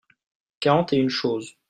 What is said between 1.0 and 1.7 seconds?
choses.